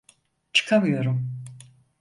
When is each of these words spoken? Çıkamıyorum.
Çıkamıyorum. 0.53 1.41